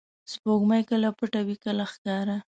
[0.31, 2.37] •سپوږمۍ کله پټه وي، کله ښکاره.